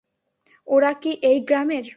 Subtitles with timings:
[0.67, 1.85] ওরা কি এই গ্রামের?